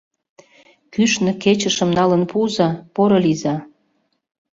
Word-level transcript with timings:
—Кӱшнӧ 0.93 1.31
кечышым 1.43 1.89
налын 1.97 2.23
пуыза, 2.31 2.69
порылийза. 2.95 3.55